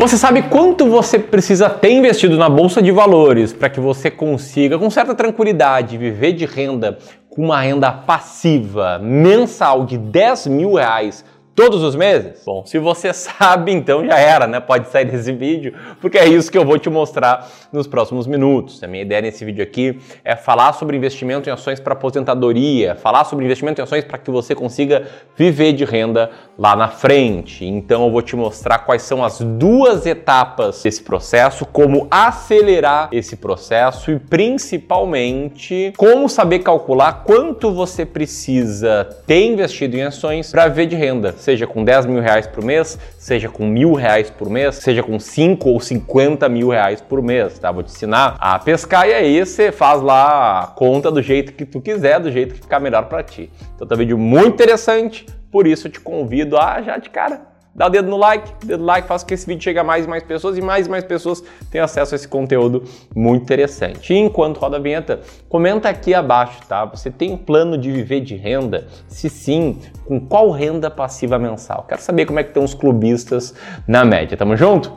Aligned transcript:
Você 0.00 0.16
sabe 0.16 0.40
quanto 0.40 0.88
você 0.88 1.18
precisa 1.18 1.68
ter 1.68 1.90
investido 1.90 2.38
na 2.38 2.48
bolsa 2.48 2.80
de 2.80 2.90
valores 2.90 3.52
para 3.52 3.68
que 3.68 3.78
você 3.78 4.10
consiga, 4.10 4.78
com 4.78 4.88
certa 4.88 5.14
tranquilidade, 5.14 5.98
viver 5.98 6.32
de 6.32 6.46
renda 6.46 6.96
com 7.28 7.44
uma 7.44 7.60
renda 7.60 7.92
passiva 7.92 8.98
mensal 8.98 9.84
de 9.84 9.98
10 9.98 10.46
mil 10.46 10.72
reais 10.72 11.22
todos 11.54 11.82
os 11.82 11.94
meses? 11.94 12.42
Bom, 12.44 12.64
se 12.64 12.78
você 12.78 13.12
sabe, 13.14 13.72
então 13.72 14.04
já 14.04 14.18
era, 14.18 14.46
né? 14.46 14.60
Pode 14.60 14.88
sair 14.88 15.04
desse 15.04 15.32
vídeo, 15.32 15.74
porque 16.00 16.18
é 16.18 16.26
isso 16.26 16.50
que 16.50 16.56
eu 16.56 16.64
vou 16.64 16.78
te 16.78 16.88
mostrar 16.88 17.48
nos 17.72 17.86
próximos 17.86 18.26
minutos. 18.26 18.82
A 18.82 18.86
minha 18.86 19.02
ideia 19.02 19.20
nesse 19.20 19.44
vídeo 19.44 19.62
aqui 19.62 19.98
é 20.24 20.36
falar 20.36 20.72
sobre 20.72 20.96
investimento 20.96 21.48
em 21.48 21.52
ações 21.52 21.80
para 21.80 21.92
aposentadoria, 21.92 22.94
falar 22.94 23.24
sobre 23.24 23.44
investimento 23.44 23.80
em 23.80 23.84
ações 23.84 24.04
para 24.04 24.18
que 24.18 24.30
você 24.30 24.54
consiga 24.54 25.06
viver 25.36 25.72
de 25.72 25.84
renda 25.84 26.30
lá 26.58 26.76
na 26.76 26.88
frente. 26.88 27.64
Então 27.64 28.04
eu 28.04 28.10
vou 28.10 28.22
te 28.22 28.36
mostrar 28.36 28.80
quais 28.80 29.02
são 29.02 29.24
as 29.24 29.40
duas 29.40 30.06
etapas 30.06 30.82
desse 30.82 31.02
processo, 31.02 31.66
como 31.66 32.06
acelerar 32.10 33.08
esse 33.12 33.36
processo 33.36 34.10
e 34.10 34.18
principalmente 34.18 35.92
como 35.96 36.28
saber 36.28 36.60
calcular 36.60 37.24
quanto 37.24 37.72
você 37.72 38.04
precisa 38.04 39.08
ter 39.26 39.46
investido 39.46 39.96
em 39.96 40.02
ações 40.02 40.50
para 40.50 40.68
viver 40.68 40.86
de 40.86 40.96
renda 40.96 41.34
seja 41.40 41.66
com 41.66 41.84
10 41.84 42.06
mil 42.06 42.20
reais 42.20 42.46
por 42.46 42.64
mês, 42.64 42.98
seja 43.18 43.48
com 43.48 43.66
mil 43.66 43.94
reais 43.94 44.30
por 44.30 44.48
mês, 44.48 44.76
seja 44.76 45.02
com 45.02 45.18
5 45.18 45.68
ou 45.68 45.80
50 45.80 46.48
mil 46.48 46.68
reais 46.68 47.00
por 47.00 47.22
mês, 47.22 47.58
tá? 47.58 47.72
Vou 47.72 47.82
te 47.82 47.90
ensinar 47.90 48.36
a 48.38 48.58
pescar 48.58 49.08
e 49.08 49.14
aí 49.14 49.44
você 49.44 49.72
faz 49.72 50.00
lá 50.00 50.60
a 50.60 50.66
conta 50.68 51.10
do 51.10 51.22
jeito 51.22 51.52
que 51.52 51.64
tu 51.64 51.80
quiser, 51.80 52.20
do 52.20 52.30
jeito 52.30 52.54
que 52.54 52.60
ficar 52.60 52.80
melhor 52.80 53.06
para 53.06 53.22
ti. 53.22 53.50
Então 53.74 53.86
tá 53.86 53.94
um 53.94 53.98
vídeo 53.98 54.18
muito 54.18 54.54
interessante, 54.54 55.26
por 55.50 55.66
isso 55.66 55.86
eu 55.86 55.92
te 55.92 56.00
convido 56.00 56.56
a 56.56 56.80
já 56.82 56.96
de 56.96 57.10
cara 57.10 57.49
Dá 57.72 57.86
o 57.86 57.90
dedo 57.90 58.10
no 58.10 58.16
like, 58.16 58.66
dedo 58.66 58.80
no 58.80 58.86
like 58.86 59.06
faz 59.06 59.22
com 59.22 59.28
que 59.28 59.34
esse 59.34 59.46
vídeo 59.46 59.62
chegue 59.62 59.78
a 59.78 59.84
mais 59.84 60.04
e 60.04 60.08
mais 60.08 60.24
pessoas 60.24 60.58
e 60.58 60.60
mais 60.60 60.86
e 60.88 60.90
mais 60.90 61.04
pessoas 61.04 61.42
tenham 61.70 61.84
acesso 61.84 62.14
a 62.14 62.16
esse 62.16 62.26
conteúdo 62.26 62.82
muito 63.14 63.42
interessante. 63.42 64.12
E 64.12 64.16
enquanto 64.16 64.58
roda 64.58 64.76
a 64.76 64.80
vinheta, 64.80 65.20
comenta 65.48 65.88
aqui 65.88 66.12
abaixo, 66.12 66.58
tá? 66.68 66.84
Você 66.86 67.10
tem 67.10 67.32
um 67.32 67.36
plano 67.36 67.78
de 67.78 67.90
viver 67.90 68.20
de 68.20 68.34
renda? 68.34 68.88
Se 69.06 69.30
sim, 69.30 69.78
com 70.04 70.18
qual 70.18 70.50
renda 70.50 70.90
passiva 70.90 71.38
mensal? 71.38 71.84
Quero 71.88 72.02
saber 72.02 72.26
como 72.26 72.40
é 72.40 72.42
que 72.42 72.50
estão 72.50 72.64
os 72.64 72.74
clubistas 72.74 73.54
na 73.86 74.04
média. 74.04 74.36
Tamo 74.36 74.56
junto? 74.56 74.90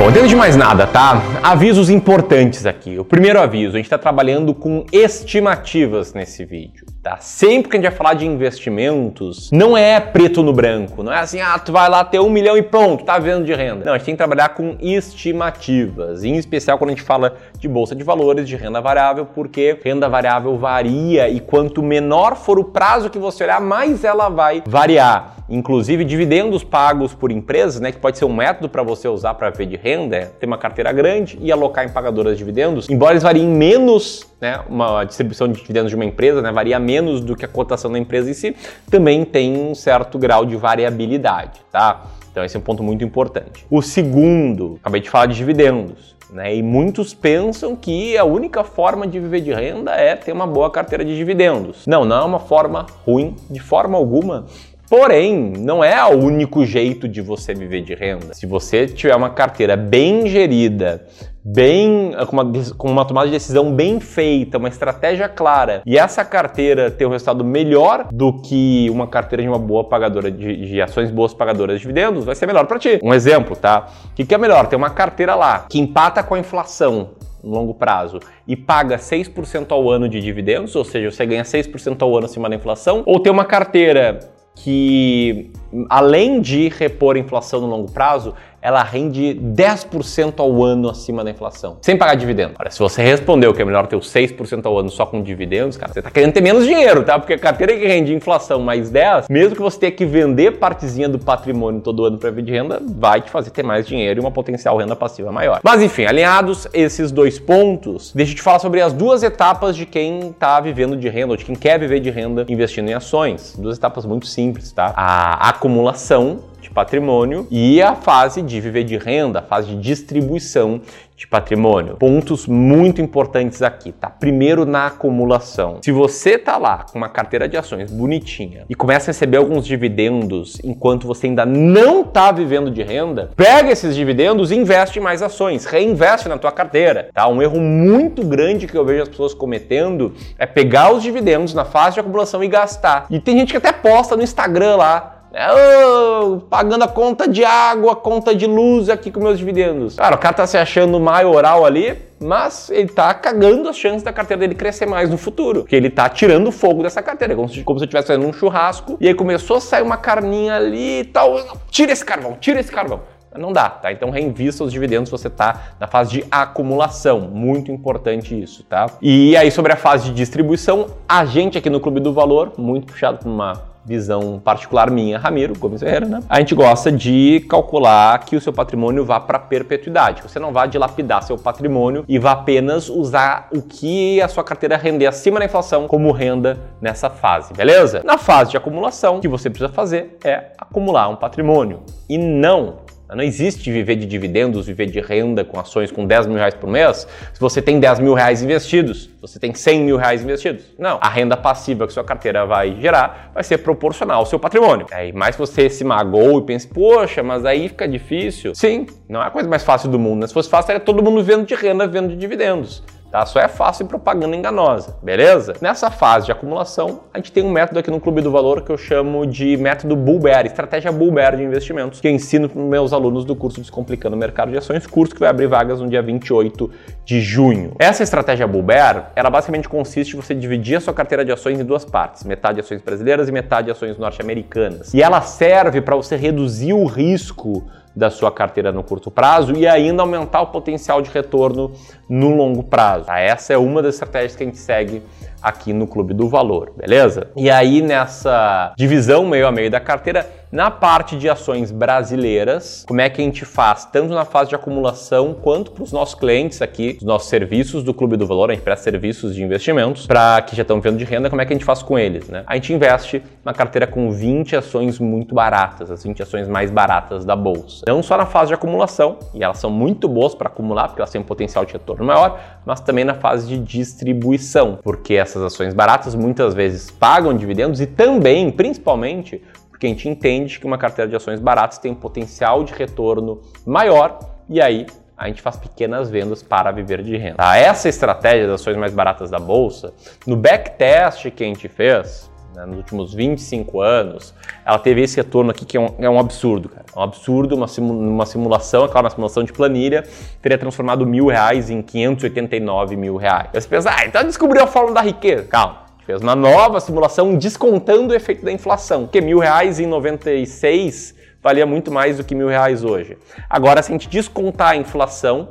Bom, 0.00 0.08
antes 0.08 0.30
de 0.30 0.34
mais 0.34 0.56
nada, 0.56 0.86
tá? 0.86 1.22
Avisos 1.44 1.90
importantes 1.90 2.66
aqui. 2.66 2.98
O 2.98 3.04
primeiro 3.04 3.38
aviso, 3.38 3.74
a 3.74 3.76
gente 3.76 3.86
está 3.86 3.98
trabalhando 3.98 4.52
com 4.52 4.84
estimativas 4.90 6.12
nesse 6.12 6.44
vídeo 6.44 6.89
tá? 7.02 7.16
Sempre 7.18 7.70
que 7.70 7.76
a 7.76 7.80
gente 7.80 7.88
vai 7.88 7.96
falar 7.96 8.14
de 8.14 8.26
investimentos, 8.26 9.50
não 9.50 9.76
é 9.76 9.98
preto 9.98 10.42
no 10.42 10.52
branco, 10.52 11.02
não 11.02 11.12
é 11.12 11.18
assim, 11.18 11.40
ah, 11.40 11.58
tu 11.58 11.72
vai 11.72 11.88
lá 11.88 12.04
ter 12.04 12.20
um 12.20 12.28
milhão 12.28 12.56
e 12.56 12.62
pronto, 12.62 13.04
tá 13.04 13.18
vendo 13.18 13.44
de 13.44 13.54
renda. 13.54 13.84
Não, 13.84 13.92
a 13.92 13.96
gente 13.98 14.06
tem 14.06 14.14
que 14.14 14.18
trabalhar 14.18 14.50
com 14.50 14.76
estimativas, 14.80 16.24
em 16.24 16.36
especial 16.36 16.76
quando 16.78 16.90
a 16.90 16.92
gente 16.92 17.02
fala 17.02 17.36
de 17.58 17.68
bolsa 17.68 17.94
de 17.94 18.04
valores, 18.04 18.46
de 18.46 18.56
renda 18.56 18.80
variável, 18.80 19.24
porque 19.26 19.78
renda 19.82 20.08
variável 20.08 20.58
varia 20.58 21.28
e 21.28 21.40
quanto 21.40 21.82
menor 21.82 22.36
for 22.36 22.58
o 22.58 22.64
prazo 22.64 23.08
que 23.08 23.18
você 23.18 23.44
olhar, 23.44 23.60
mais 23.60 24.04
ela 24.04 24.28
vai 24.28 24.62
variar. 24.66 25.36
Inclusive, 25.48 26.04
dividendos 26.04 26.62
pagos 26.62 27.12
por 27.12 27.32
empresas, 27.32 27.80
né, 27.80 27.90
que 27.90 27.98
pode 27.98 28.18
ser 28.18 28.24
um 28.24 28.32
método 28.32 28.68
para 28.68 28.82
você 28.82 29.08
usar 29.08 29.34
para 29.34 29.50
ver 29.50 29.66
de 29.66 29.76
renda, 29.76 30.16
é 30.16 30.24
ter 30.26 30.46
uma 30.46 30.58
carteira 30.58 30.92
grande 30.92 31.38
e 31.40 31.50
alocar 31.50 31.84
em 31.84 31.88
pagadoras 31.88 32.34
de 32.34 32.38
dividendos, 32.38 32.88
embora 32.88 33.12
eles 33.12 33.22
variem 33.22 33.46
menos 33.46 34.29
né, 34.40 34.60
uma 34.68 35.04
distribuição 35.04 35.48
de 35.48 35.60
dividendos 35.60 35.90
de 35.90 35.96
uma 35.96 36.04
empresa, 36.04 36.40
né, 36.40 36.50
varia 36.50 36.78
menos 36.78 37.20
do 37.20 37.36
que 37.36 37.44
a 37.44 37.48
cotação 37.48 37.92
da 37.92 37.98
empresa 37.98 38.30
em 38.30 38.34
si, 38.34 38.56
também 38.90 39.24
tem 39.24 39.56
um 39.56 39.74
certo 39.74 40.18
grau 40.18 40.44
de 40.46 40.56
variabilidade, 40.56 41.60
tá? 41.70 42.06
Então 42.30 42.44
esse 42.44 42.56
é 42.56 42.58
um 42.58 42.62
ponto 42.62 42.82
muito 42.82 43.04
importante. 43.04 43.66
O 43.70 43.82
segundo, 43.82 44.78
acabei 44.80 45.00
de 45.00 45.10
falar 45.10 45.26
de 45.26 45.34
dividendos. 45.34 46.10
Né? 46.32 46.54
E 46.54 46.62
muitos 46.62 47.12
pensam 47.12 47.74
que 47.74 48.16
a 48.16 48.24
única 48.24 48.62
forma 48.62 49.04
de 49.04 49.18
viver 49.18 49.40
de 49.40 49.52
renda 49.52 49.92
é 49.92 50.14
ter 50.14 50.30
uma 50.30 50.46
boa 50.46 50.70
carteira 50.70 51.04
de 51.04 51.16
dividendos. 51.16 51.84
Não, 51.88 52.04
não 52.04 52.16
é 52.16 52.24
uma 52.24 52.38
forma 52.38 52.86
ruim, 53.04 53.34
de 53.50 53.58
forma 53.58 53.98
alguma. 53.98 54.46
Porém, 54.88 55.52
não 55.58 55.84
é 55.84 56.04
o 56.04 56.18
único 56.18 56.64
jeito 56.64 57.08
de 57.08 57.20
você 57.20 57.54
viver 57.54 57.82
de 57.82 57.94
renda. 57.94 58.34
Se 58.34 58.46
você 58.46 58.86
tiver 58.86 59.14
uma 59.14 59.30
carteira 59.30 59.76
bem 59.76 60.26
gerida, 60.26 61.06
bem 61.44 62.12
com 62.26 62.36
uma, 62.36 62.52
com 62.76 62.90
uma 62.90 63.04
tomada 63.04 63.26
de 63.26 63.32
decisão 63.32 63.74
bem 63.74 64.00
feita, 64.00 64.58
uma 64.58 64.68
estratégia 64.68 65.28
clara, 65.28 65.82
e 65.86 65.98
essa 65.98 66.24
carteira 66.24 66.90
ter 66.90 67.06
um 67.06 67.10
resultado 67.10 67.44
melhor 67.44 68.06
do 68.12 68.40
que 68.40 68.88
uma 68.90 69.06
carteira 69.06 69.42
de 69.42 69.48
uma 69.48 69.58
boa 69.58 69.84
pagadora 69.84 70.30
de, 70.30 70.66
de 70.66 70.82
ações 70.82 71.10
boas 71.10 71.34
pagadoras 71.34 71.76
de 71.76 71.82
dividendos, 71.82 72.24
vai 72.24 72.34
ser 72.34 72.46
melhor 72.46 72.66
para 72.66 72.78
ti. 72.78 72.98
Um 73.02 73.14
exemplo, 73.14 73.56
tá? 73.56 73.88
O 74.10 74.14
que, 74.14 74.24
que 74.24 74.34
é 74.34 74.38
melhor? 74.38 74.66
Ter 74.66 74.76
uma 74.76 74.90
carteira 74.90 75.34
lá 75.34 75.66
que 75.68 75.78
empata 75.78 76.22
com 76.22 76.34
a 76.34 76.38
inflação 76.38 77.10
no 77.42 77.50
longo 77.50 77.74
prazo 77.74 78.20
e 78.46 78.54
paga 78.54 78.96
6% 78.96 79.70
ao 79.70 79.90
ano 79.90 80.08
de 80.08 80.20
dividendos, 80.20 80.76
ou 80.76 80.84
seja, 80.84 81.10
você 81.10 81.24
ganha 81.24 81.42
6% 81.42 82.02
ao 82.02 82.16
ano 82.16 82.26
acima 82.26 82.48
da 82.48 82.56
inflação, 82.56 83.02
ou 83.06 83.18
ter 83.18 83.30
uma 83.30 83.44
carteira 83.44 84.20
que, 84.54 85.50
além 85.88 86.40
de 86.40 86.68
repor 86.68 87.16
a 87.16 87.18
inflação 87.18 87.60
no 87.60 87.66
longo 87.66 87.90
prazo, 87.90 88.34
ela 88.62 88.82
rende 88.82 89.38
10% 89.42 90.34
ao 90.38 90.62
ano 90.62 90.88
acima 90.88 91.24
da 91.24 91.30
inflação, 91.30 91.78
sem 91.80 91.96
pagar 91.96 92.14
dividendo. 92.14 92.54
Olha, 92.58 92.70
se 92.70 92.78
você 92.78 93.02
respondeu 93.02 93.54
que 93.54 93.62
é 93.62 93.64
melhor 93.64 93.86
ter 93.86 93.96
os 93.96 94.12
6% 94.12 94.66
ao 94.66 94.78
ano 94.78 94.90
só 94.90 95.06
com 95.06 95.22
dividendos, 95.22 95.76
cara, 95.76 95.92
você 95.92 96.02
tá 96.02 96.10
querendo 96.10 96.32
ter 96.32 96.42
menos 96.42 96.66
dinheiro, 96.66 97.02
tá? 97.02 97.18
Porque 97.18 97.34
a 97.34 97.38
carteira 97.38 97.74
que 97.74 97.86
rende 97.86 98.12
inflação 98.14 98.60
mais 98.60 98.90
10, 98.90 99.28
mesmo 99.28 99.56
que 99.56 99.62
você 99.62 99.78
tenha 99.78 99.92
que 99.92 100.04
vender 100.04 100.58
partezinha 100.58 101.08
do 101.08 101.18
patrimônio 101.18 101.80
todo 101.80 102.04
ano 102.04 102.18
para 102.18 102.30
vir 102.30 102.42
de 102.42 102.52
renda, 102.52 102.80
vai 102.84 103.20
te 103.20 103.30
fazer 103.30 103.50
ter 103.50 103.62
mais 103.62 103.86
dinheiro 103.86 104.20
e 104.20 104.22
uma 104.22 104.30
potencial 104.30 104.76
renda 104.76 104.94
passiva 104.94 105.32
maior. 105.32 105.60
Mas 105.62 105.82
enfim, 105.82 106.04
alinhados 106.04 106.68
esses 106.74 107.10
dois 107.10 107.38
pontos, 107.38 108.12
deixa 108.14 108.32
eu 108.32 108.36
te 108.36 108.42
falar 108.42 108.58
sobre 108.58 108.80
as 108.82 108.92
duas 108.92 109.22
etapas 109.22 109.74
de 109.74 109.86
quem 109.86 110.32
tá 110.32 110.60
vivendo 110.60 110.96
de 110.96 111.08
renda, 111.08 111.32
ou 111.32 111.36
de 111.36 111.44
quem 111.44 111.54
quer 111.54 111.78
viver 111.78 112.00
de 112.00 112.10
renda 112.10 112.44
investindo 112.48 112.88
em 112.88 112.94
ações. 112.94 113.56
Duas 113.58 113.78
etapas 113.78 114.04
muito 114.04 114.26
simples, 114.26 114.70
tá? 114.72 114.92
A 114.94 115.52
acumulação 115.60 116.38
de 116.62 116.70
patrimônio 116.70 117.46
e 117.50 117.82
a 117.82 117.94
fase 117.94 118.40
de 118.40 118.58
viver 118.60 118.84
de 118.84 118.96
renda, 118.96 119.40
a 119.40 119.42
fase 119.42 119.68
de 119.68 119.76
distribuição 119.76 120.80
de 121.14 121.26
patrimônio. 121.26 121.96
Pontos 121.96 122.46
muito 122.46 123.02
importantes 123.02 123.60
aqui, 123.60 123.92
tá? 123.92 124.08
Primeiro 124.08 124.64
na 124.64 124.86
acumulação. 124.86 125.76
Se 125.82 125.92
você 125.92 126.38
tá 126.38 126.56
lá 126.56 126.86
com 126.90 126.96
uma 126.96 127.10
carteira 127.10 127.46
de 127.46 127.58
ações 127.58 127.92
bonitinha 127.92 128.64
e 128.70 128.74
começa 128.74 129.10
a 129.10 129.12
receber 129.12 129.36
alguns 129.36 129.66
dividendos 129.66 130.58
enquanto 130.64 131.06
você 131.06 131.26
ainda 131.26 131.44
não 131.44 132.04
tá 132.04 132.32
vivendo 132.32 132.70
de 132.70 132.82
renda, 132.82 133.30
pega 133.36 133.70
esses 133.70 133.94
dividendos 133.94 134.50
e 134.50 134.56
investe 134.56 134.98
em 134.98 135.02
mais 135.02 135.20
ações, 135.20 135.66
reinveste 135.66 136.26
na 136.26 136.38
tua 136.38 136.52
carteira, 136.52 137.10
tá? 137.12 137.28
Um 137.28 137.42
erro 137.42 137.60
muito 137.60 138.24
grande 138.24 138.66
que 138.66 138.78
eu 138.78 138.84
vejo 138.84 139.02
as 139.02 139.08
pessoas 139.10 139.34
cometendo 139.34 140.14
é 140.38 140.46
pegar 140.46 140.90
os 140.90 141.02
dividendos 141.02 141.52
na 141.52 141.66
fase 141.66 141.94
de 141.94 142.00
acumulação 142.00 142.42
e 142.42 142.48
gastar. 142.48 143.04
E 143.10 143.20
tem 143.20 143.38
gente 143.38 143.50
que 143.50 143.58
até 143.58 143.72
posta 143.72 144.16
no 144.16 144.22
Instagram 144.22 144.76
lá 144.76 145.19
Oh, 145.32 146.40
pagando 146.50 146.82
a 146.82 146.88
conta 146.88 147.28
de 147.28 147.44
água, 147.44 147.94
conta 147.94 148.34
de 148.34 148.46
luz 148.46 148.88
aqui 148.88 149.12
com 149.12 149.20
meus 149.20 149.38
dividendos. 149.38 149.94
Cara, 149.94 150.16
o 150.16 150.18
cara 150.18 150.34
tá 150.34 150.46
se 150.46 150.58
achando 150.58 150.98
maioral 150.98 151.64
ali, 151.64 151.96
mas 152.20 152.68
ele 152.70 152.88
tá 152.88 153.14
cagando 153.14 153.68
as 153.68 153.76
chances 153.76 154.02
da 154.02 154.12
carteira 154.12 154.40
dele 154.40 154.54
crescer 154.56 154.86
mais 154.86 155.08
no 155.08 155.16
futuro. 155.16 155.60
Porque 155.60 155.76
ele 155.76 155.88
tá 155.88 156.08
tirando 156.08 156.50
fogo 156.50 156.82
dessa 156.82 157.00
carteira. 157.00 157.36
Como 157.36 157.48
se, 157.48 157.62
como 157.62 157.78
se 157.78 157.84
eu 157.84 157.86
estivesse 157.86 158.08
fazendo 158.08 158.26
um 158.26 158.32
churrasco 158.32 158.96
e 159.00 159.06
aí 159.06 159.14
começou 159.14 159.58
a 159.58 159.60
sair 159.60 159.82
uma 159.82 159.96
carninha 159.96 160.56
ali 160.56 161.00
e 161.00 161.04
tal. 161.04 161.36
Tira 161.70 161.92
esse 161.92 162.04
carvão, 162.04 162.36
tira 162.40 162.58
esse 162.58 162.72
carvão. 162.72 163.00
Não 163.38 163.52
dá, 163.52 163.70
tá? 163.70 163.92
Então 163.92 164.10
reinvista 164.10 164.64
os 164.64 164.72
dividendos 164.72 165.08
se 165.08 165.12
você 165.12 165.30
tá 165.30 165.74
na 165.78 165.86
fase 165.86 166.10
de 166.10 166.24
acumulação. 166.28 167.20
Muito 167.20 167.70
importante 167.70 168.38
isso, 168.40 168.64
tá? 168.64 168.86
E 169.00 169.36
aí 169.36 169.52
sobre 169.52 169.72
a 169.72 169.76
fase 169.76 170.06
de 170.06 170.14
distribuição, 170.14 170.88
a 171.08 171.24
gente 171.24 171.56
aqui 171.56 171.70
no 171.70 171.78
Clube 171.78 172.00
do 172.00 172.12
Valor, 172.12 172.54
muito 172.58 172.88
puxado 172.88 173.18
por 173.18 173.28
uma 173.28 173.69
visão 173.84 174.40
particular 174.42 174.90
minha, 174.90 175.18
Ramiro 175.18 175.58
Gomes 175.58 175.80
Ferreira, 175.80 176.06
né? 176.06 176.20
A 176.28 176.38
gente 176.38 176.54
gosta 176.54 176.92
de 176.92 177.44
calcular 177.48 178.18
que 178.24 178.36
o 178.36 178.40
seu 178.40 178.52
patrimônio 178.52 179.04
vá 179.04 179.18
para 179.18 179.38
perpetuidade. 179.38 180.22
Você 180.22 180.38
não 180.38 180.52
vá 180.52 180.66
dilapidar 180.66 181.22
seu 181.22 181.38
patrimônio 181.38 182.04
e 182.08 182.18
vá 182.18 182.32
apenas 182.32 182.88
usar 182.88 183.48
o 183.52 183.62
que 183.62 184.20
a 184.20 184.28
sua 184.28 184.44
carteira 184.44 184.76
render 184.76 185.06
acima 185.06 185.38
da 185.38 185.44
inflação 185.44 185.86
como 185.86 186.12
renda 186.12 186.58
nessa 186.80 187.08
fase, 187.10 187.52
beleza? 187.54 188.02
Na 188.04 188.18
fase 188.18 188.50
de 188.50 188.56
acumulação, 188.56 189.16
o 189.18 189.20
que 189.20 189.28
você 189.28 189.48
precisa 189.48 189.72
fazer 189.72 190.18
é 190.24 190.52
acumular 190.58 191.08
um 191.08 191.16
patrimônio 191.16 191.80
e 192.08 192.18
não 192.18 192.89
não 193.14 193.24
existe 193.24 193.70
viver 193.70 193.96
de 193.96 194.06
dividendos, 194.06 194.66
viver 194.66 194.86
de 194.86 195.00
renda 195.00 195.44
com 195.44 195.58
ações 195.58 195.90
com 195.90 196.06
10 196.06 196.26
mil 196.26 196.36
reais 196.36 196.54
por 196.54 196.68
mês 196.68 197.06
se 197.32 197.40
você 197.40 197.60
tem 197.62 197.78
10 197.78 198.00
mil 198.00 198.14
reais 198.14 198.42
investidos, 198.42 199.10
você 199.20 199.38
tem 199.38 199.54
100 199.54 199.80
mil 199.80 199.96
reais 199.96 200.22
investidos. 200.22 200.64
Não, 200.78 200.98
a 201.00 201.08
renda 201.08 201.36
passiva 201.36 201.86
que 201.86 201.92
sua 201.92 202.04
carteira 202.04 202.46
vai 202.46 202.76
gerar 202.80 203.30
vai 203.34 203.42
ser 203.42 203.58
proporcional 203.58 204.18
ao 204.18 204.26
seu 204.26 204.38
patrimônio. 204.38 204.86
Aí 204.92 205.12
mais 205.12 205.36
você 205.36 205.68
se 205.68 205.84
magoou 205.84 206.40
e 206.40 206.42
pensa, 206.42 206.68
poxa, 206.72 207.22
mas 207.22 207.44
aí 207.44 207.68
fica 207.68 207.86
difícil. 207.86 208.54
Sim, 208.54 208.86
não 209.08 209.22
é 209.22 209.26
a 209.26 209.30
coisa 209.30 209.48
mais 209.48 209.62
fácil 209.62 209.88
do 209.88 209.98
mundo. 209.98 210.20
Né? 210.20 210.26
Se 210.26 210.34
fosse 210.34 210.48
fácil, 210.48 210.72
era 210.72 210.80
todo 210.80 211.02
mundo 211.02 211.22
vendo 211.22 211.44
de 211.44 211.54
renda, 211.54 211.86
vendo 211.86 212.08
de 212.08 212.16
dividendos. 212.16 212.82
Tá? 213.10 213.26
Só 213.26 213.40
é 213.40 213.48
fácil 213.48 213.86
propaganda 213.86 214.36
enganosa, 214.36 214.96
beleza? 215.02 215.54
Nessa 215.60 215.90
fase 215.90 216.26
de 216.26 216.32
acumulação, 216.32 217.00
a 217.12 217.18
gente 217.18 217.32
tem 217.32 217.42
um 217.42 217.50
método 217.50 217.80
aqui 217.80 217.90
no 217.90 218.00
Clube 218.00 218.22
do 218.22 218.30
Valor 218.30 218.62
que 218.62 218.70
eu 218.70 218.78
chamo 218.78 219.26
de 219.26 219.56
método 219.56 219.96
Bull 219.96 220.20
Bear, 220.20 220.46
estratégia 220.46 220.92
Bull 220.92 221.10
Bear 221.10 221.36
de 221.36 221.42
investimentos, 221.42 222.00
que 222.00 222.06
eu 222.06 222.12
ensino 222.12 222.48
para 222.48 222.62
meus 222.62 222.92
alunos 222.92 223.24
do 223.24 223.34
curso 223.34 223.60
Descomplicando 223.60 224.14
o 224.14 224.18
Mercado 224.18 224.52
de 224.52 224.58
Ações, 224.58 224.86
curso 224.86 225.12
que 225.12 225.20
vai 225.20 225.28
abrir 225.28 225.48
vagas 225.48 225.80
no 225.80 225.88
dia 225.88 226.00
28 226.00 226.70
de 227.04 227.20
junho. 227.20 227.74
Essa 227.78 228.02
estratégia 228.02 228.46
Bull 228.46 228.62
Bear, 228.62 229.10
ela 229.16 229.28
basicamente 229.28 229.68
consiste 229.68 230.16
em 230.16 230.20
você 230.20 230.34
dividir 230.34 230.76
a 230.76 230.80
sua 230.80 230.94
carteira 230.94 231.24
de 231.24 231.32
ações 231.32 231.58
em 231.58 231.64
duas 231.64 231.84
partes, 231.84 232.22
metade 232.22 232.60
ações 232.60 232.80
brasileiras 232.80 233.28
e 233.28 233.32
metade 233.32 233.70
ações 233.70 233.98
norte-americanas. 233.98 234.94
E 234.94 235.02
ela 235.02 235.20
serve 235.20 235.80
para 235.80 235.96
você 235.96 236.14
reduzir 236.14 236.72
o 236.72 236.84
risco 236.84 237.66
da 237.94 238.10
sua 238.10 238.30
carteira 238.30 238.70
no 238.70 238.82
curto 238.82 239.10
prazo 239.10 239.54
e 239.56 239.66
ainda 239.66 240.02
aumentar 240.02 240.40
o 240.42 240.46
potencial 240.46 241.02
de 241.02 241.10
retorno 241.10 241.72
no 242.08 242.34
longo 242.34 242.62
prazo. 242.62 243.06
Tá? 243.06 243.18
Essa 243.18 243.52
é 243.52 243.58
uma 243.58 243.82
das 243.82 243.94
estratégias 243.94 244.36
que 244.36 244.42
a 244.42 244.46
gente 244.46 244.58
segue 244.58 245.02
aqui 245.42 245.72
no 245.72 245.86
Clube 245.86 246.14
do 246.14 246.28
Valor, 246.28 246.72
beleza? 246.76 247.28
E 247.36 247.50
aí 247.50 247.82
nessa 247.82 248.72
divisão 248.76 249.26
meio 249.26 249.46
a 249.46 249.52
meio 249.52 249.70
da 249.70 249.80
carteira, 249.80 250.26
na 250.52 250.70
parte 250.70 251.16
de 251.16 251.28
ações 251.28 251.70
brasileiras, 251.70 252.84
como 252.86 253.00
é 253.00 253.08
que 253.08 253.20
a 253.20 253.24
gente 253.24 253.44
faz, 253.44 253.84
tanto 253.84 254.12
na 254.12 254.24
fase 254.24 254.50
de 254.50 254.56
acumulação 254.56 255.32
quanto 255.32 255.70
para 255.70 255.84
os 255.84 255.92
nossos 255.92 256.14
clientes 256.14 256.60
aqui, 256.60 256.96
os 256.98 257.06
nossos 257.06 257.28
serviços 257.28 257.84
do 257.84 257.94
Clube 257.94 258.16
do 258.16 258.26
Valor, 258.26 258.50
a 258.50 258.54
gente 258.54 258.62
presta 258.62 258.84
serviços 258.84 259.34
de 259.34 259.44
investimentos 259.44 260.06
para 260.06 260.42
que 260.42 260.56
já 260.56 260.62
estão 260.62 260.80
vendo 260.80 260.98
de 260.98 261.04
renda, 261.04 261.30
como 261.30 261.40
é 261.40 261.46
que 261.46 261.52
a 261.52 261.56
gente 261.56 261.64
faz 261.64 261.82
com 261.82 261.96
eles, 261.96 262.28
né? 262.28 262.42
A 262.46 262.56
gente 262.56 262.72
investe 262.72 263.22
na 263.44 263.54
carteira 263.54 263.86
com 263.86 264.10
20 264.10 264.56
ações 264.56 264.98
muito 264.98 265.34
baratas, 265.34 265.90
as 265.90 266.02
20 266.02 266.22
ações 266.22 266.48
mais 266.48 266.70
baratas 266.70 267.24
da 267.24 267.36
bolsa. 267.36 267.84
Não 267.86 268.02
só 268.02 268.16
na 268.16 268.26
fase 268.26 268.48
de 268.48 268.54
acumulação, 268.54 269.18
e 269.32 269.44
elas 269.44 269.58
são 269.58 269.70
muito 269.70 270.08
boas 270.08 270.34
para 270.34 270.48
acumular, 270.48 270.88
porque 270.88 271.00
elas 271.00 271.10
têm 271.10 271.20
um 271.20 271.24
potencial 271.24 271.64
de 271.64 271.72
retorno 271.74 272.04
maior, 272.04 272.40
mas 272.66 272.80
também 272.80 273.04
na 273.04 273.14
fase 273.14 273.46
de 273.46 273.58
distribuição, 273.58 274.78
porque 274.82 275.14
essas 275.14 275.42
ações 275.42 275.72
baratas 275.74 276.14
muitas 276.16 276.54
vezes 276.54 276.90
pagam 276.90 277.36
dividendos 277.36 277.80
e 277.80 277.86
também, 277.86 278.50
principalmente, 278.50 279.40
porque 279.80 279.86
a 279.86 279.90
gente 279.90 280.10
entende 280.10 280.60
que 280.60 280.66
uma 280.66 280.76
carteira 280.76 281.08
de 281.08 281.16
ações 281.16 281.40
baratas 281.40 281.78
tem 281.78 281.90
um 281.90 281.94
potencial 281.94 282.62
de 282.62 282.74
retorno 282.74 283.40
maior 283.64 284.18
e 284.46 284.60
aí 284.60 284.86
a 285.16 285.26
gente 285.26 285.40
faz 285.40 285.56
pequenas 285.56 286.10
vendas 286.10 286.42
para 286.42 286.70
viver 286.70 287.02
de 287.02 287.16
renda. 287.16 287.36
Tá? 287.36 287.56
Essa 287.56 287.88
estratégia 287.88 288.46
das 288.46 288.60
ações 288.60 288.76
mais 288.76 288.92
baratas 288.92 289.30
da 289.30 289.38
bolsa, 289.38 289.94
no 290.26 290.36
backtest 290.36 291.30
que 291.30 291.42
a 291.42 291.46
gente 291.46 291.66
fez, 291.66 292.30
né, 292.54 292.66
nos 292.66 292.76
últimos 292.76 293.14
25 293.14 293.80
anos, 293.80 294.34
ela 294.66 294.78
teve 294.78 295.00
esse 295.00 295.16
retorno 295.16 295.50
aqui 295.50 295.64
que 295.64 295.78
é 295.78 295.80
um, 295.80 295.94
é 295.98 296.10
um 296.10 296.18
absurdo, 296.18 296.68
cara. 296.68 296.84
É 296.94 296.98
um 296.98 297.02
absurdo, 297.02 297.54
uma, 297.54 297.66
uma 297.78 298.26
simulação, 298.26 298.86
claro, 298.86 299.06
uma 299.06 299.10
simulação 299.10 299.42
de 299.44 299.52
planilha, 299.52 300.04
teria 300.42 300.58
transformado 300.58 301.06
mil 301.06 301.28
reais 301.28 301.70
em 301.70 301.80
589 301.80 302.96
mil 302.96 303.16
reais. 303.16 303.48
Aí 303.54 303.58
você 303.62 303.66
pensa, 303.66 303.90
ah, 303.90 304.04
então 304.04 304.22
descobriu 304.24 304.62
a 304.62 304.66
fórmula 304.66 304.96
da 304.96 305.00
riqueza. 305.00 305.44
Calma 305.44 305.89
fez 306.10 306.20
uma 306.20 306.34
nova 306.34 306.80
simulação 306.80 307.36
descontando 307.36 308.12
o 308.12 308.16
efeito 308.16 308.44
da 308.44 308.50
inflação, 308.50 309.06
que 309.06 309.20
mil 309.20 309.38
reais 309.38 309.78
em 309.78 309.86
96 309.86 311.14
valia 311.40 311.64
muito 311.64 311.92
mais 311.92 312.16
do 312.16 312.24
que 312.24 312.34
mil 312.34 312.48
reais 312.48 312.82
hoje. 312.82 313.16
Agora, 313.48 313.80
se 313.80 313.92
a 313.92 313.94
gente 313.94 314.08
descontar 314.08 314.70
a 314.70 314.76
inflação 314.76 315.48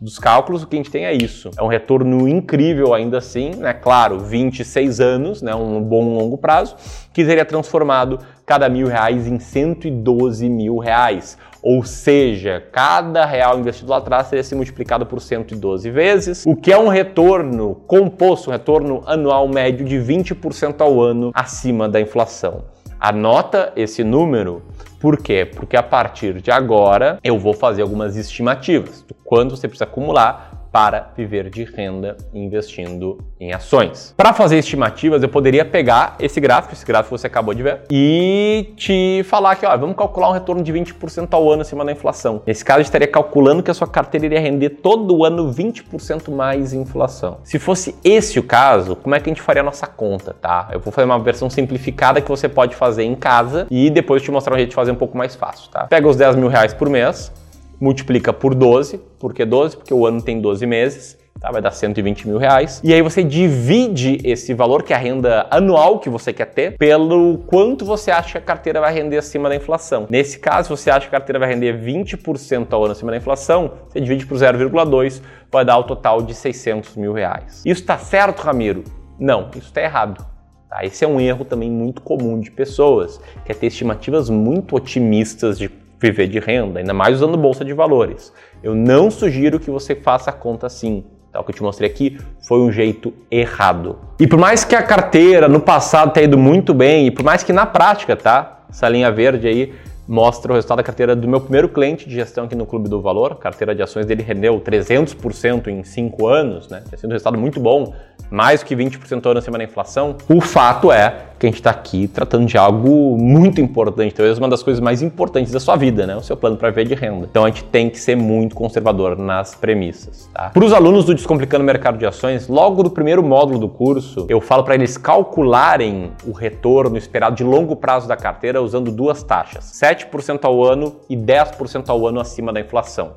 dos 0.00 0.18
cálculos, 0.18 0.62
o 0.62 0.66
que 0.66 0.76
a 0.76 0.78
gente 0.78 0.90
tem 0.90 1.04
é 1.04 1.12
isso. 1.12 1.50
É 1.58 1.62
um 1.62 1.66
retorno 1.66 2.26
incrível 2.26 2.94
ainda 2.94 3.18
assim, 3.18 3.50
né? 3.56 3.74
Claro, 3.74 4.20
26 4.20 5.00
anos, 5.00 5.42
né? 5.42 5.54
Um 5.54 5.82
bom 5.82 6.14
longo 6.14 6.38
prazo, 6.38 6.76
que 7.12 7.24
teria 7.24 7.44
transformado 7.44 8.18
cada 8.46 8.68
mil 8.68 8.86
reais 8.86 9.26
em 9.26 9.38
112 9.38 10.48
mil 10.48 10.78
reais. 10.78 11.36
Ou 11.70 11.84
seja, 11.84 12.64
cada 12.72 13.26
real 13.26 13.58
investido 13.58 13.90
lá 13.90 13.98
atrás 13.98 14.30
teria 14.30 14.42
se 14.42 14.54
multiplicado 14.54 15.04
por 15.04 15.20
112 15.20 15.90
vezes, 15.90 16.46
o 16.46 16.56
que 16.56 16.72
é 16.72 16.78
um 16.78 16.88
retorno 16.88 17.74
composto, 17.86 18.48
um 18.48 18.52
retorno 18.54 19.02
anual 19.04 19.46
médio 19.46 19.84
de 19.84 19.96
20% 19.96 20.80
ao 20.80 20.98
ano 20.98 21.30
acima 21.34 21.86
da 21.86 22.00
inflação. 22.00 22.64
Anota 22.98 23.70
esse 23.76 24.02
número, 24.02 24.62
por 24.98 25.18
quê? 25.18 25.44
Porque 25.44 25.76
a 25.76 25.82
partir 25.82 26.40
de 26.40 26.50
agora 26.50 27.18
eu 27.22 27.38
vou 27.38 27.52
fazer 27.52 27.82
algumas 27.82 28.16
estimativas 28.16 29.02
do 29.02 29.14
quanto 29.22 29.54
você 29.54 29.68
precisa 29.68 29.84
acumular 29.84 30.57
para 30.70 31.10
viver 31.16 31.50
de 31.50 31.64
renda 31.64 32.16
investindo 32.32 33.18
em 33.40 33.52
ações. 33.52 34.14
Para 34.16 34.32
fazer 34.32 34.58
estimativas, 34.58 35.22
eu 35.22 35.28
poderia 35.28 35.64
pegar 35.64 36.16
esse 36.18 36.40
gráfico, 36.40 36.74
esse 36.74 36.84
gráfico 36.84 37.14
que 37.14 37.20
você 37.20 37.26
acabou 37.26 37.54
de 37.54 37.62
ver, 37.62 37.82
e 37.90 38.72
te 38.76 39.22
falar 39.24 39.56
que, 39.56 39.66
ó, 39.66 39.76
vamos 39.76 39.96
calcular 39.96 40.28
um 40.28 40.32
retorno 40.32 40.62
de 40.62 40.72
20% 40.72 41.28
ao 41.32 41.50
ano 41.50 41.62
acima 41.62 41.84
da 41.84 41.92
inflação. 41.92 42.42
Nesse 42.46 42.64
caso, 42.64 42.80
eu 42.80 42.82
estaria 42.82 43.08
calculando 43.08 43.62
que 43.62 43.70
a 43.70 43.74
sua 43.74 43.86
carteira 43.86 44.26
iria 44.26 44.40
render 44.40 44.70
todo 44.70 45.24
ano 45.24 45.52
20% 45.52 46.30
mais 46.30 46.72
inflação. 46.72 47.38
Se 47.44 47.58
fosse 47.58 47.94
esse 48.04 48.38
o 48.38 48.42
caso, 48.42 48.96
como 48.96 49.14
é 49.14 49.20
que 49.20 49.28
a 49.28 49.32
gente 49.32 49.42
faria 49.42 49.62
a 49.62 49.64
nossa 49.64 49.86
conta, 49.86 50.34
tá? 50.34 50.68
Eu 50.72 50.80
vou 50.80 50.92
fazer 50.92 51.06
uma 51.06 51.18
versão 51.18 51.48
simplificada 51.48 52.20
que 52.20 52.28
você 52.28 52.48
pode 52.48 52.74
fazer 52.74 53.04
em 53.04 53.14
casa 53.14 53.66
e 53.70 53.90
depois 53.90 54.22
te 54.22 54.30
mostrar 54.30 54.54
um 54.54 54.56
jeito 54.56 54.70
de 54.70 54.74
fazer 54.74 54.90
um 54.90 54.96
pouco 54.96 55.16
mais 55.16 55.34
fácil, 55.34 55.70
tá? 55.70 55.86
Pega 55.86 56.08
os 56.08 56.16
10 56.16 56.36
mil 56.36 56.48
reais 56.48 56.74
por 56.74 56.88
mês, 56.88 57.32
multiplica 57.80 58.32
por 58.32 58.54
12, 58.54 58.98
por 59.18 59.32
que 59.32 59.44
12? 59.44 59.76
Porque 59.76 59.94
o 59.94 60.06
ano 60.06 60.20
tem 60.20 60.40
12 60.40 60.66
meses, 60.66 61.18
tá? 61.40 61.50
vai 61.50 61.62
dar 61.62 61.70
120 61.70 62.26
mil 62.26 62.38
reais. 62.38 62.80
E 62.82 62.92
aí 62.92 63.00
você 63.02 63.22
divide 63.22 64.18
esse 64.24 64.52
valor, 64.54 64.82
que 64.82 64.92
é 64.92 64.96
a 64.96 64.98
renda 64.98 65.46
anual 65.50 65.98
que 65.98 66.08
você 66.08 66.32
quer 66.32 66.46
ter, 66.46 66.76
pelo 66.76 67.38
quanto 67.46 67.84
você 67.84 68.10
acha 68.10 68.32
que 68.32 68.38
a 68.38 68.40
carteira 68.40 68.80
vai 68.80 68.92
render 68.92 69.18
acima 69.18 69.48
da 69.48 69.56
inflação. 69.56 70.06
Nesse 70.10 70.38
caso, 70.38 70.76
você 70.76 70.90
acha 70.90 71.08
que 71.08 71.14
a 71.14 71.18
carteira 71.18 71.38
vai 71.38 71.48
render 71.48 71.80
20% 71.80 72.72
ao 72.72 72.84
ano 72.84 72.92
acima 72.92 73.10
da 73.10 73.16
inflação, 73.16 73.72
você 73.88 74.00
divide 74.00 74.26
por 74.26 74.36
0,2, 74.36 75.22
vai 75.50 75.64
dar 75.64 75.78
o 75.78 75.84
total 75.84 76.22
de 76.22 76.34
600 76.34 76.96
mil 76.96 77.12
reais. 77.12 77.62
Isso 77.64 77.80
está 77.80 77.98
certo, 77.98 78.40
Ramiro? 78.40 78.84
Não, 79.18 79.50
isso 79.56 79.68
está 79.68 79.82
errado. 79.82 80.24
Tá? 80.68 80.84
Esse 80.84 81.04
é 81.04 81.08
um 81.08 81.20
erro 81.20 81.44
também 81.44 81.70
muito 81.70 82.02
comum 82.02 82.38
de 82.38 82.50
pessoas, 82.50 83.20
que 83.44 83.52
é 83.52 83.54
ter 83.54 83.68
estimativas 83.68 84.28
muito 84.28 84.76
otimistas 84.76 85.58
de 85.58 85.70
viver 86.00 86.28
de 86.28 86.38
renda, 86.38 86.80
ainda 86.80 86.94
mais 86.94 87.16
usando 87.16 87.36
bolsa 87.36 87.64
de 87.64 87.72
valores. 87.72 88.32
Eu 88.62 88.74
não 88.74 89.10
sugiro 89.10 89.58
que 89.58 89.70
você 89.70 89.94
faça 89.94 90.30
a 90.30 90.32
conta 90.32 90.66
assim. 90.66 91.04
Tá? 91.32 91.40
O 91.40 91.44
que 91.44 91.50
eu 91.50 91.54
te 91.56 91.62
mostrei 91.62 91.90
aqui 91.90 92.18
foi 92.46 92.60
um 92.60 92.72
jeito 92.72 93.12
errado. 93.30 93.98
E 94.18 94.26
por 94.26 94.38
mais 94.38 94.64
que 94.64 94.74
a 94.74 94.82
carteira 94.82 95.48
no 95.48 95.60
passado 95.60 96.12
tenha 96.12 96.24
ido 96.24 96.38
muito 96.38 96.72
bem, 96.72 97.06
e 97.06 97.10
por 97.10 97.24
mais 97.24 97.42
que 97.42 97.52
na 97.52 97.66
prática, 97.66 98.16
tá? 98.16 98.64
Essa 98.70 98.88
linha 98.88 99.10
verde 99.10 99.48
aí 99.48 99.72
mostra 100.06 100.50
o 100.50 100.54
resultado 100.54 100.78
da 100.78 100.82
carteira 100.82 101.14
do 101.14 101.28
meu 101.28 101.40
primeiro 101.40 101.68
cliente 101.68 102.08
de 102.08 102.14
gestão 102.14 102.44
aqui 102.44 102.54
no 102.54 102.64
Clube 102.64 102.88
do 102.88 103.00
Valor. 103.02 103.32
A 103.32 103.36
carteira 103.36 103.74
de 103.74 103.82
ações 103.82 104.06
dele 104.06 104.22
rendeu 104.22 104.58
300% 104.58 105.68
em 105.68 105.84
5 105.84 106.26
anos, 106.26 106.68
né? 106.68 106.82
Tem 106.88 106.98
sido 106.98 107.10
um 107.10 107.12
resultado 107.12 107.36
muito 107.36 107.60
bom, 107.60 107.92
mais 108.30 108.60
do 108.60 108.66
que 108.66 108.74
20% 108.74 109.24
ao 109.26 109.32
ano 109.32 109.38
acima 109.38 109.58
da 109.58 109.64
inflação. 109.64 110.16
O 110.28 110.40
fato 110.40 110.90
é 110.90 111.27
que 111.38 111.46
a 111.46 111.48
gente 111.48 111.58
está 111.60 111.70
aqui 111.70 112.08
tratando 112.08 112.46
de 112.46 112.58
algo 112.58 113.16
muito 113.16 113.60
importante, 113.60 114.14
talvez 114.14 114.38
uma 114.38 114.48
das 114.48 114.62
coisas 114.62 114.80
mais 114.80 115.02
importantes 115.02 115.52
da 115.52 115.60
sua 115.60 115.76
vida, 115.76 116.06
né? 116.06 116.16
O 116.16 116.22
seu 116.22 116.36
plano 116.36 116.56
para 116.56 116.70
ver 116.70 116.86
de 116.86 116.94
renda. 116.94 117.28
Então 117.30 117.44
a 117.44 117.48
gente 117.48 117.64
tem 117.64 117.88
que 117.88 117.98
ser 117.98 118.16
muito 118.16 118.56
conservador 118.56 119.16
nas 119.16 119.54
premissas, 119.54 120.28
tá? 120.34 120.50
Para 120.50 120.64
os 120.64 120.72
alunos 120.72 121.04
do 121.04 121.14
Descomplicando 121.14 121.62
o 121.62 121.66
Mercado 121.66 121.96
de 121.96 122.06
Ações, 122.06 122.48
logo 122.48 122.82
do 122.82 122.90
primeiro 122.90 123.22
módulo 123.22 123.58
do 123.58 123.68
curso, 123.68 124.26
eu 124.28 124.40
falo 124.40 124.64
para 124.64 124.74
eles 124.74 124.96
calcularem 124.96 126.12
o 126.26 126.32
retorno 126.32 126.96
esperado 126.96 127.36
de 127.36 127.44
longo 127.44 127.76
prazo 127.76 128.08
da 128.08 128.16
carteira 128.16 128.60
usando 128.60 128.90
duas 128.90 129.22
taxas, 129.22 129.64
7% 129.80 130.44
ao 130.44 130.64
ano 130.64 130.96
e 131.08 131.16
10% 131.16 131.88
ao 131.88 132.06
ano 132.06 132.20
acima 132.20 132.52
da 132.52 132.60
inflação. 132.60 133.12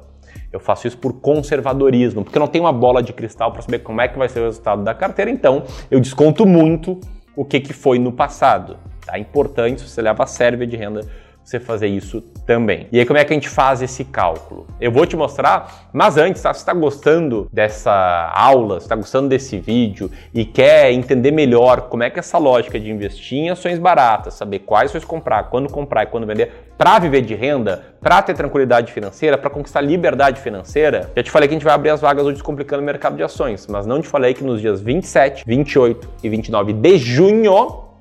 Eu 0.52 0.60
faço 0.60 0.86
isso 0.86 0.98
por 0.98 1.14
conservadorismo, 1.14 2.24
porque 2.24 2.38
eu 2.38 2.42
não 2.42 2.48
tenho 2.48 2.66
uma 2.66 2.74
bola 2.74 3.02
de 3.02 3.14
cristal 3.14 3.52
para 3.52 3.62
saber 3.62 3.80
como 3.80 4.02
é 4.02 4.08
que 4.08 4.18
vai 4.18 4.28
ser 4.28 4.42
o 4.42 4.44
resultado 4.44 4.84
da 4.84 4.94
carteira, 4.94 5.32
então 5.32 5.64
eu 5.90 6.00
desconto 6.00 6.46
muito 6.46 7.00
o 7.42 7.46
que, 7.46 7.60
que 7.60 7.74
foi 7.74 7.98
no 7.98 8.12
passado. 8.12 8.78
Tá? 9.04 9.18
Importante, 9.18 9.82
se 9.82 9.90
você 9.90 10.00
leva 10.00 10.24
a 10.24 10.28
sério 10.28 10.68
de 10.68 10.78
renda, 10.78 11.02
você 11.44 11.60
fazer 11.60 11.88
isso 11.88 12.22
também. 12.46 12.88
E 12.92 13.00
aí, 13.00 13.06
como 13.06 13.20
é 13.20 13.26
que 13.26 13.34
a 13.34 13.36
gente 13.36 13.50
faz 13.50 13.82
esse 13.82 14.06
cálculo? 14.06 14.68
Eu 14.80 14.92
vou 14.92 15.06
te 15.06 15.16
mostrar, 15.16 15.90
mas 15.92 16.18
antes, 16.18 16.42
tá? 16.42 16.54
se 16.54 16.60
está 16.60 16.74
gostando 16.74 17.50
dessa 17.52 18.32
aula, 18.34 18.80
se 18.80 18.86
está 18.86 18.96
gostando 18.96 19.28
desse 19.28 19.60
vídeo 19.60 20.10
e 20.34 20.46
quer 20.46 20.92
entender 20.92 21.32
melhor 21.32 21.90
como 21.90 22.04
é 22.04 22.10
que 22.10 22.20
essa 22.20 22.38
lógica 22.38 22.80
de 22.80 22.90
investir 22.90 23.40
em 23.40 23.50
ações 23.50 23.80
baratas, 23.80 24.36
saber 24.36 24.60
quais 24.60 24.92
ações 24.92 25.04
comprar, 25.04 25.50
quando 25.50 25.70
comprar 25.70 26.04
e 26.04 26.08
quando 26.08 26.26
vender, 26.26 26.72
para 26.78 27.00
viver 27.00 27.22
de 27.22 27.36
renda, 27.36 27.84
para 28.00 28.22
ter 28.22 28.34
tranquilidade 28.34 28.92
financeira, 28.92 29.38
para 29.38 29.50
conquistar 29.50 29.82
liberdade 29.82 30.42
financeira, 30.42 31.12
já 31.16 31.24
te 31.24 31.30
falei 31.30 31.48
que 31.48 31.54
a 31.54 31.58
gente 31.58 31.66
vai 31.66 31.74
abrir 31.74 31.90
as 31.90 32.02
vagas 32.02 32.26
do 32.26 32.32
Descomplicando 32.32 32.82
o 32.82 32.86
Mercado 32.86 33.16
de 33.16 33.24
Ações, 33.24 33.68
mas 33.68 33.86
não 33.86 34.02
te 34.02 34.08
falei 34.08 34.34
que 34.34 34.44
nos 34.44 34.62
dias 34.62 34.82
27, 34.82 35.44
28 35.46 36.10
e 36.24 36.30
29 36.30 36.74
de 36.74 36.98
junho 36.98 37.92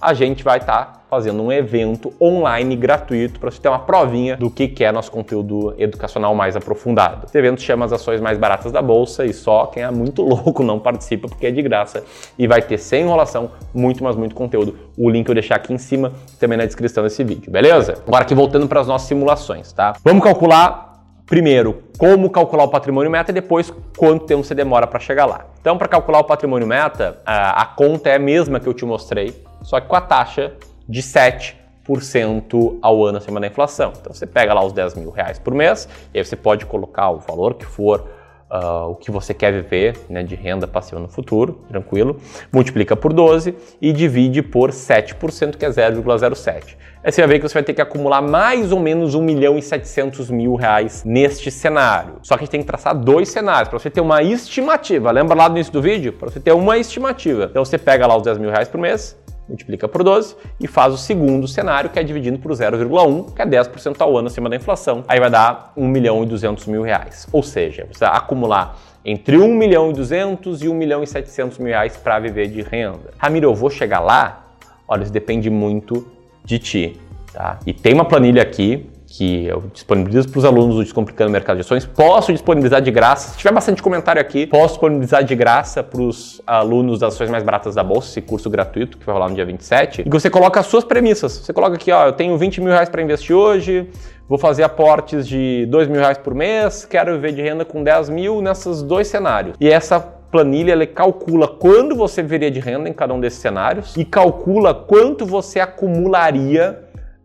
a 0.00 0.14
gente 0.14 0.42
vai 0.42 0.58
estar 0.58 0.84
tá 0.86 0.99
fazendo 1.10 1.42
um 1.42 1.50
evento 1.50 2.12
online 2.20 2.76
gratuito 2.76 3.40
para 3.40 3.50
você 3.50 3.60
ter 3.60 3.68
uma 3.68 3.80
provinha 3.80 4.36
do 4.36 4.48
que 4.48 4.84
é 4.84 4.92
nosso 4.92 5.10
conteúdo 5.10 5.74
educacional 5.76 6.34
mais 6.34 6.54
aprofundado. 6.54 7.26
Esse 7.26 7.36
evento 7.36 7.60
chama 7.60 7.84
as 7.84 7.92
ações 7.92 8.20
mais 8.20 8.38
baratas 8.38 8.70
da 8.70 8.80
bolsa 8.80 9.26
e 9.26 9.32
só 9.32 9.66
quem 9.66 9.82
é 9.82 9.90
muito 9.90 10.22
louco 10.24 10.62
não 10.62 10.78
participa 10.78 11.28
porque 11.28 11.48
é 11.48 11.50
de 11.50 11.60
graça 11.60 12.04
e 12.38 12.46
vai 12.46 12.62
ter 12.62 12.78
sem 12.78 13.02
enrolação 13.02 13.50
muito, 13.74 14.04
mas 14.04 14.14
muito 14.14 14.34
conteúdo. 14.34 14.78
O 14.96 15.10
link 15.10 15.28
eu 15.28 15.34
deixar 15.34 15.56
aqui 15.56 15.72
em 15.72 15.78
cima 15.78 16.12
também 16.38 16.56
na 16.56 16.64
descrição 16.64 17.02
desse 17.02 17.24
vídeo, 17.24 17.50
beleza? 17.50 17.98
Agora 18.06 18.22
aqui 18.22 18.34
voltando 18.34 18.68
para 18.68 18.80
as 18.80 18.86
nossas 18.86 19.08
simulações, 19.08 19.72
tá? 19.72 19.94
Vamos 20.04 20.22
calcular 20.22 20.90
primeiro, 21.30 21.84
como 21.96 22.28
calcular 22.28 22.64
o 22.64 22.68
patrimônio 22.68 23.08
meta 23.08 23.30
e 23.30 23.34
depois 23.34 23.72
quanto 23.96 24.26
tempo 24.26 24.42
você 24.42 24.52
demora 24.52 24.84
para 24.84 24.98
chegar 24.98 25.26
lá. 25.26 25.46
Então, 25.60 25.78
para 25.78 25.86
calcular 25.86 26.18
o 26.18 26.24
patrimônio 26.24 26.66
meta, 26.66 27.18
a, 27.24 27.62
a, 27.62 27.66
conta 27.66 28.10
é 28.10 28.16
a 28.16 28.18
mesma 28.18 28.58
que 28.58 28.66
eu 28.66 28.74
te 28.74 28.84
mostrei, 28.84 29.40
só 29.62 29.78
que 29.78 29.86
com 29.86 29.94
a 29.94 30.00
taxa 30.00 30.52
de 30.90 31.02
7% 31.02 32.78
ao 32.82 33.04
ano 33.04 33.18
acima 33.18 33.40
da 33.40 33.46
inflação. 33.46 33.92
Então, 34.00 34.12
você 34.12 34.26
pega 34.26 34.52
lá 34.52 34.64
os 34.64 34.72
10 34.72 34.94
mil 34.94 35.10
reais 35.10 35.38
por 35.38 35.54
mês 35.54 35.88
e 36.12 36.18
aí 36.18 36.24
você 36.24 36.36
pode 36.36 36.66
colocar 36.66 37.10
o 37.10 37.18
valor 37.18 37.54
que 37.54 37.64
for 37.64 38.08
uh, 38.50 38.90
o 38.90 38.96
que 38.96 39.10
você 39.10 39.32
quer 39.32 39.52
viver 39.52 39.96
né, 40.08 40.22
de 40.22 40.34
renda 40.34 40.66
passiva 40.66 41.00
no 41.00 41.08
futuro, 41.08 41.64
tranquilo, 41.68 42.16
multiplica 42.52 42.96
por 42.96 43.12
12 43.12 43.54
e 43.80 43.92
divide 43.92 44.42
por 44.42 44.70
7%, 44.70 45.56
que 45.56 45.64
é 45.64 45.70
0,07. 45.70 46.76
Aí 47.02 47.10
você 47.10 47.22
vai 47.22 47.28
ver 47.28 47.38
que 47.38 47.48
você 47.48 47.54
vai 47.54 47.62
ter 47.62 47.72
que 47.72 47.80
acumular 47.80 48.20
mais 48.20 48.72
ou 48.72 48.80
menos 48.80 49.14
1 49.14 49.22
milhão 49.22 49.56
e 49.56 49.62
700 49.62 50.28
mil 50.28 50.54
reais 50.54 51.02
neste 51.02 51.50
cenário. 51.50 52.16
Só 52.22 52.36
que 52.36 52.42
a 52.42 52.44
gente 52.44 52.50
tem 52.50 52.60
que 52.60 52.66
traçar 52.66 52.94
dois 52.94 53.30
cenários 53.30 53.70
para 53.70 53.78
você 53.78 53.88
ter 53.88 54.02
uma 54.02 54.22
estimativa. 54.22 55.10
Lembra 55.10 55.34
lá 55.34 55.48
no 55.48 55.56
início 55.56 55.72
do 55.72 55.80
vídeo? 55.80 56.12
Para 56.12 56.30
você 56.30 56.40
ter 56.40 56.52
uma 56.52 56.76
estimativa. 56.76 57.44
Então 57.44 57.64
você 57.64 57.78
pega 57.78 58.06
lá 58.06 58.16
os 58.16 58.22
10 58.22 58.36
mil 58.36 58.50
reais 58.50 58.68
por 58.68 58.78
mês, 58.78 59.16
multiplica 59.50 59.86
por 59.86 60.02
12 60.02 60.36
e 60.58 60.66
faz 60.66 60.94
o 60.94 60.96
segundo 60.96 61.46
cenário, 61.46 61.90
que 61.90 61.98
é 61.98 62.02
dividindo 62.02 62.38
por 62.38 62.52
0,1, 62.52 63.34
que 63.34 63.42
é 63.42 63.46
10% 63.46 64.00
ao 64.00 64.16
ano 64.16 64.28
acima 64.28 64.48
da 64.48 64.56
inflação. 64.56 65.04
Aí 65.06 65.20
vai 65.20 65.28
dar 65.28 65.72
1 65.76 65.86
milhão 65.86 66.22
e 66.22 66.26
200 66.26 66.66
mil 66.66 66.82
reais. 66.82 67.26
Ou 67.32 67.42
seja, 67.42 67.86
vai 67.98 68.08
acumular 68.10 68.78
entre 69.04 69.36
1 69.36 69.54
milhão 69.54 69.90
e 69.90 69.92
200 69.92 70.62
e 70.62 70.68
1 70.68 70.74
milhão 70.74 71.02
e 71.02 71.06
700 71.06 71.58
mil 71.58 71.68
reais 71.68 71.96
para 71.96 72.18
viver 72.18 72.48
de 72.48 72.62
renda. 72.62 73.12
Ramiro, 73.18 73.48
eu 73.48 73.54
vou 73.54 73.70
chegar 73.70 74.00
lá? 74.00 74.46
Olha, 74.86 75.02
isso 75.02 75.12
depende 75.12 75.50
muito 75.50 76.06
de 76.44 76.58
ti, 76.58 77.00
tá? 77.32 77.58
E 77.66 77.72
tem 77.72 77.94
uma 77.94 78.04
planilha 78.04 78.42
aqui 78.42 78.90
que 79.10 79.44
eu 79.44 79.64
disponibilizo 79.72 80.28
para 80.28 80.38
os 80.38 80.44
alunos 80.44 80.76
do 80.76 80.84
Descomplicando 80.84 81.30
o 81.30 81.32
Mercado 81.32 81.56
de 81.56 81.62
Ações. 81.62 81.84
Posso 81.84 82.32
disponibilizar 82.32 82.80
de 82.80 82.92
graça, 82.92 83.32
se 83.32 83.38
tiver 83.38 83.52
bastante 83.52 83.82
comentário 83.82 84.22
aqui, 84.22 84.46
posso 84.46 84.74
disponibilizar 84.74 85.24
de 85.24 85.34
graça 85.34 85.82
para 85.82 86.00
os 86.00 86.40
alunos 86.46 87.00
das 87.00 87.14
ações 87.14 87.28
mais 87.28 87.42
baratas 87.42 87.74
da 87.74 87.82
Bolsa, 87.82 88.08
esse 88.08 88.22
curso 88.22 88.48
gratuito 88.48 88.96
que 88.96 89.04
vai 89.04 89.12
rolar 89.12 89.28
no 89.28 89.34
dia 89.34 89.44
27. 89.44 90.04
E 90.06 90.08
você 90.08 90.30
coloca 90.30 90.60
as 90.60 90.66
suas 90.66 90.84
premissas. 90.84 91.32
Você 91.32 91.52
coloca 91.52 91.74
aqui, 91.74 91.90
ó, 91.90 92.06
eu 92.06 92.12
tenho 92.12 92.38
20 92.38 92.60
mil 92.60 92.70
reais 92.70 92.88
para 92.88 93.02
investir 93.02 93.34
hoje, 93.34 93.90
vou 94.28 94.38
fazer 94.38 94.62
aportes 94.62 95.26
de 95.26 95.66
2 95.66 95.88
mil 95.88 96.00
reais 96.00 96.16
por 96.16 96.32
mês, 96.32 96.84
quero 96.84 97.14
viver 97.14 97.32
de 97.32 97.42
renda 97.42 97.64
com 97.64 97.82
10 97.82 98.10
mil 98.10 98.40
nesses 98.40 98.80
dois 98.80 99.08
cenários. 99.08 99.56
E 99.58 99.68
essa 99.68 99.98
planilha 99.98 100.70
ele 100.70 100.86
calcula 100.86 101.48
quando 101.48 101.96
você 101.96 102.22
viveria 102.22 102.50
de 102.50 102.60
renda 102.60 102.88
em 102.88 102.92
cada 102.92 103.12
um 103.12 103.18
desses 103.18 103.40
cenários 103.40 103.96
e 103.96 104.04
calcula 104.04 104.72
quanto 104.72 105.26
você 105.26 105.58
acumularia 105.58 106.78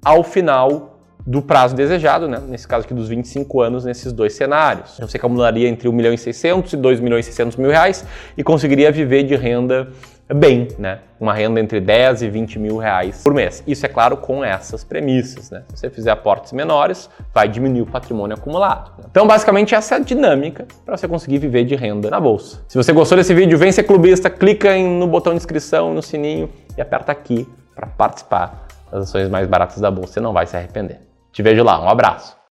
ao 0.03 0.23
final 0.23 0.94
do 1.25 1.41
prazo 1.41 1.75
desejado, 1.75 2.27
né? 2.27 2.39
nesse 2.47 2.67
caso 2.67 2.85
aqui 2.85 2.93
dos 2.93 3.09
25 3.09 3.61
anos, 3.61 3.83
nesses 3.83 4.13
dois 4.13 4.33
cenários. 4.33 4.93
Então, 4.95 5.07
você 5.07 5.17
acumularia 5.17 5.67
entre 5.67 5.89
1 5.89 5.91
milhão 5.91 6.13
e 6.13 6.17
600 6.17 6.73
e 6.73 6.77
2 6.77 6.99
milhões 6.99 7.25
e 7.25 7.29
600 7.29 7.57
mil 7.57 7.71
reais 7.71 8.05
e 8.37 8.43
conseguiria 8.43 8.91
viver 8.91 9.23
de 9.23 9.35
renda 9.35 9.87
bem, 10.33 10.67
né? 10.79 10.99
Uma 11.19 11.33
renda 11.33 11.59
entre 11.59 11.79
10 11.79 12.23
e 12.23 12.29
20 12.29 12.59
mil 12.59 12.77
reais 12.77 13.21
por 13.23 13.33
mês. 13.33 13.63
Isso 13.65 13.85
é 13.85 13.89
claro 13.89 14.17
com 14.17 14.43
essas 14.43 14.83
premissas, 14.83 15.51
né? 15.51 15.63
Se 15.69 15.81
você 15.81 15.89
fizer 15.89 16.11
aportes 16.11 16.51
menores, 16.51 17.09
vai 17.33 17.47
diminuir 17.47 17.81
o 17.81 17.85
patrimônio 17.85 18.35
acumulado. 18.35 18.91
Né? 18.97 19.05
Então, 19.09 19.27
basicamente, 19.27 19.75
essa 19.75 19.95
é 19.95 19.97
a 19.97 20.01
dinâmica 20.01 20.67
para 20.83 20.97
você 20.97 21.07
conseguir 21.07 21.37
viver 21.37 21.63
de 21.63 21.75
renda 21.75 22.09
na 22.09 22.19
bolsa. 22.19 22.61
Se 22.67 22.77
você 22.77 22.91
gostou 22.91 23.17
desse 23.17 23.33
vídeo, 23.33 23.57
vem 23.57 23.71
ser 23.71 23.83
clubista, 23.83 24.29
clica 24.29 24.75
no 24.77 25.07
botão 25.07 25.33
de 25.33 25.37
inscrição, 25.37 25.93
no 25.93 26.01
sininho 26.01 26.49
e 26.75 26.81
aperta 26.81 27.11
aqui 27.11 27.47
para 27.75 27.87
participar 27.87 28.67
das 28.91 29.03
ações 29.09 29.29
mais 29.29 29.47
baratas 29.47 29.79
da 29.79 29.91
bolsa. 29.91 30.13
Você 30.13 30.19
não 30.19 30.33
vai 30.33 30.45
se 30.47 30.57
arrepender. 30.57 31.14
Te 31.35 31.43
vejo 31.43 31.65
lá, 31.65 31.81
um 31.81 31.89
abraço. 31.89 32.37